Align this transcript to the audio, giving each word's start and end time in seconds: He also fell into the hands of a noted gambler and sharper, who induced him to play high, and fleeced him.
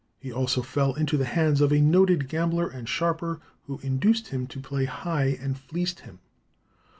He 0.17 0.33
also 0.33 0.63
fell 0.63 0.95
into 0.95 1.15
the 1.15 1.25
hands 1.25 1.61
of 1.61 1.71
a 1.71 1.79
noted 1.79 2.27
gambler 2.27 2.67
and 2.67 2.89
sharper, 2.89 3.39
who 3.67 3.77
induced 3.83 4.29
him 4.29 4.47
to 4.47 4.59
play 4.59 4.85
high, 4.85 5.37
and 5.39 5.55
fleeced 5.55 5.99
him. 5.99 6.17